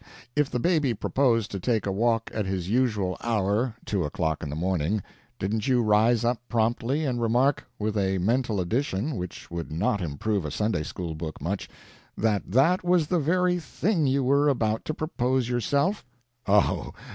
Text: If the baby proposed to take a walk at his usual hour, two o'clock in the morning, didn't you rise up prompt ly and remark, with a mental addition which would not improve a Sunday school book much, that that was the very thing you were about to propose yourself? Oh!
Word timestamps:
If 0.35 0.49
the 0.49 0.57
baby 0.59 0.95
proposed 0.95 1.51
to 1.51 1.59
take 1.59 1.85
a 1.85 1.91
walk 1.91 2.31
at 2.33 2.47
his 2.47 2.67
usual 2.71 3.15
hour, 3.21 3.75
two 3.85 4.03
o'clock 4.03 4.41
in 4.41 4.49
the 4.49 4.55
morning, 4.55 5.03
didn't 5.37 5.67
you 5.67 5.83
rise 5.83 6.25
up 6.25 6.41
prompt 6.49 6.81
ly 6.81 6.95
and 6.95 7.21
remark, 7.21 7.67
with 7.77 7.95
a 7.95 8.17
mental 8.17 8.59
addition 8.59 9.15
which 9.15 9.51
would 9.51 9.71
not 9.71 10.01
improve 10.01 10.43
a 10.43 10.49
Sunday 10.49 10.81
school 10.81 11.13
book 11.13 11.39
much, 11.39 11.69
that 12.17 12.49
that 12.49 12.83
was 12.83 13.05
the 13.05 13.19
very 13.19 13.59
thing 13.59 14.07
you 14.07 14.23
were 14.23 14.49
about 14.49 14.85
to 14.85 14.95
propose 14.95 15.47
yourself? 15.47 16.03
Oh! 16.47 16.93